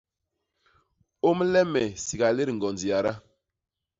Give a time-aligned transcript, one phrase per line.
[1.29, 3.13] Ômle me sigalét ñgond yada!